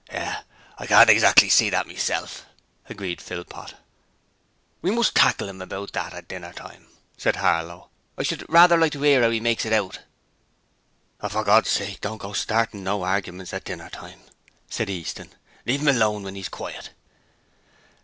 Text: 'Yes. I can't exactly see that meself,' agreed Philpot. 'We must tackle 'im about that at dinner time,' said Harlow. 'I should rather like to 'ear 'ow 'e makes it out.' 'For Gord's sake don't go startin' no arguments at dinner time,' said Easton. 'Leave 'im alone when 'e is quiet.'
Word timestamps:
'Yes. 0.11 0.43
I 0.79 0.87
can't 0.87 1.11
exactly 1.11 1.47
see 1.47 1.69
that 1.69 1.85
meself,' 1.85 2.47
agreed 2.89 3.21
Philpot. 3.21 3.75
'We 4.81 4.89
must 4.95 5.13
tackle 5.13 5.47
'im 5.47 5.61
about 5.61 5.93
that 5.93 6.11
at 6.15 6.27
dinner 6.27 6.53
time,' 6.53 6.87
said 7.19 7.35
Harlow. 7.35 7.91
'I 8.17 8.23
should 8.23 8.49
rather 8.51 8.77
like 8.79 8.93
to 8.93 9.03
'ear 9.05 9.23
'ow 9.23 9.29
'e 9.29 9.39
makes 9.39 9.63
it 9.63 9.73
out.' 9.73 9.99
'For 11.29 11.43
Gord's 11.43 11.69
sake 11.69 12.01
don't 12.01 12.17
go 12.17 12.33
startin' 12.33 12.83
no 12.83 13.03
arguments 13.03 13.53
at 13.53 13.63
dinner 13.65 13.91
time,' 13.91 14.23
said 14.67 14.89
Easton. 14.89 15.33
'Leave 15.67 15.81
'im 15.81 15.95
alone 15.95 16.23
when 16.23 16.35
'e 16.35 16.39
is 16.39 16.49
quiet.' 16.49 16.89